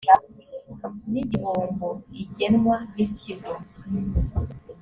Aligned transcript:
n 1.11 1.13
igihombo 1.21 1.87
igenwa 2.23 2.75
n 2.93 2.95
ikigo 3.05 3.53